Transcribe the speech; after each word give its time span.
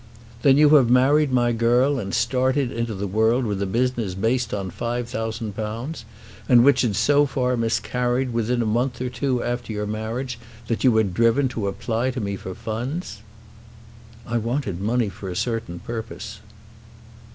"Then 0.41 0.57
you 0.57 0.69
have 0.77 0.89
married 0.89 1.31
my 1.31 1.51
girl 1.51 1.99
and 1.99 2.11
started 2.11 2.71
into 2.71 2.95
the 2.95 3.05
world 3.05 3.45
with 3.45 3.61
a 3.61 3.67
business 3.67 4.15
based 4.15 4.51
on 4.51 4.71
£5000, 4.71 6.03
and 6.49 6.63
which 6.63 6.81
had 6.81 6.95
so 6.95 7.27
far 7.27 7.55
miscarried 7.55 8.29
that 8.29 8.33
within 8.33 8.63
a 8.63 8.65
month 8.65 8.99
or 8.99 9.09
two 9.09 9.43
after 9.43 9.71
your 9.71 9.85
marriage 9.85 10.39
you 10.79 10.91
were 10.91 11.03
driven 11.03 11.47
to 11.49 11.67
apply 11.67 12.09
to 12.09 12.19
me 12.19 12.35
for 12.35 12.55
funds!" 12.55 13.21
"I 14.25 14.39
wanted 14.39 14.81
money 14.81 15.09
for 15.09 15.29
a 15.29 15.35
certain 15.35 15.77
purpose." 15.77 16.39